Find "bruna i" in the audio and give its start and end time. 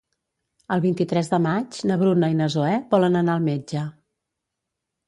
2.05-2.39